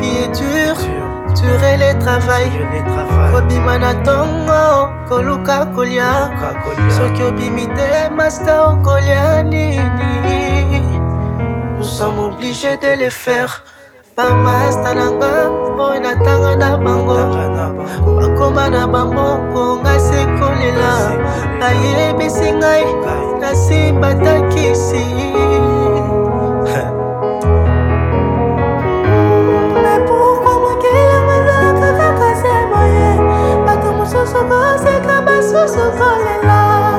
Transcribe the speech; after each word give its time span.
vie 0.00 0.18
est 0.24 0.32
dure 0.40 0.80
dure 1.38 1.72
le 1.82 1.90
travail 2.04 2.50
kobima 3.32 3.78
na 3.78 3.92
ntongo 3.94 4.64
koluka 5.08 5.58
kolia 5.74 6.10
soki 6.96 7.22
obimi 7.28 7.66
te 7.76 7.90
master 8.18 8.60
okolia 8.72 9.42
nini 9.42 10.82
nous 11.76 11.86
sommes 11.96 12.20
obligés 12.30 12.76
de 12.84 12.92
le 13.04 13.10
faire 13.10 13.52
bamasta 14.16 14.94
nanga 14.98 15.32
mpo 15.74 15.86
natanga 16.04 16.52
na 16.62 16.70
bango 16.84 17.16
bakoma 18.18 18.64
na 18.74 18.82
bamoko 18.92 19.62
ngai 19.82 20.00
se 20.08 20.20
kolela 20.38 20.92
bayebisi 21.60 22.48
ngai 22.60 22.84
nasimba 23.40 24.10
takisi 24.24 25.04
sous 34.32 34.38
sous 34.38 35.22
basusu 35.24 35.82
kolela 35.98 36.91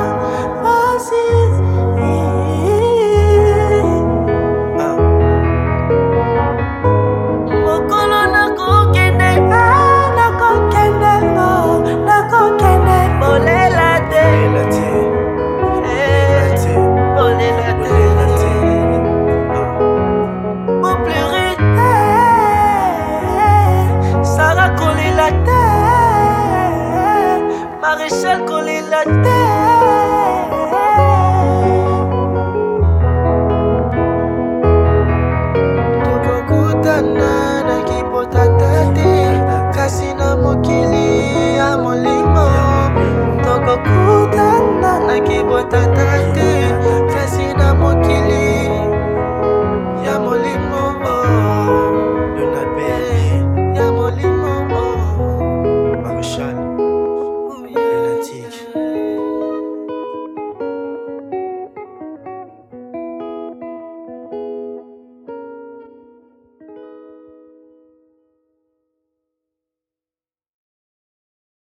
I 37.36 37.84
keep 37.88 38.03